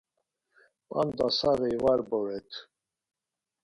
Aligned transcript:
P̌anda 0.89 1.27
saği 1.37 1.77
var 1.83 1.99
boret. 2.09 2.49